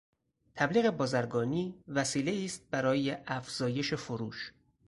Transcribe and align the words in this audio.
تبلیغ 0.55 0.89
بازرگانی 0.89 1.75
وسیلهای 1.87 2.45
است 2.45 2.69
برای 2.71 3.11
افزایش 3.27 3.93
فروش. 3.93 4.53